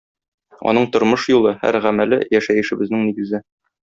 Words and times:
Аның 0.71 0.87
тормыш 0.95 1.25
юлы, 1.33 1.53
һәр 1.65 1.77
гамәле- 1.83 2.19
яшәешебезнең 2.39 3.05
нигезе. 3.11 3.43